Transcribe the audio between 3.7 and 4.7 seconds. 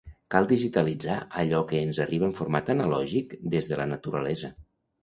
de la naturalesa.